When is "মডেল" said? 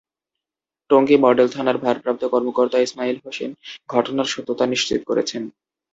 1.17-1.47